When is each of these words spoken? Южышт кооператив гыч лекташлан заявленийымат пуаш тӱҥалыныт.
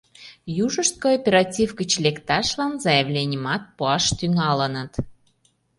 Южышт 0.65 0.95
кооператив 1.03 1.69
гыч 1.79 1.91
лекташлан 2.03 2.73
заявленийымат 2.85 3.63
пуаш 3.75 4.05
тӱҥалыныт. 4.17 4.91